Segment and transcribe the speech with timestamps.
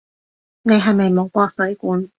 [0.63, 2.09] 你係咪冇駁水管？